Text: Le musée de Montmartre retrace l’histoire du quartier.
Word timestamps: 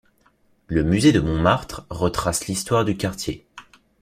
Le 0.65 0.81
musée 0.81 1.11
de 1.11 1.19
Montmartre 1.19 1.85
retrace 1.91 2.47
l’histoire 2.47 2.85
du 2.85 2.97
quartier. 2.97 3.45